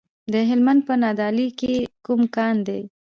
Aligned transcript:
د 0.33 0.33
هلمند 0.49 0.81
په 0.87 0.93
نادعلي 1.03 1.47
کې 1.59 1.73
کوم 2.05 2.21
کان 2.35 2.55
دی؟ 2.67 2.81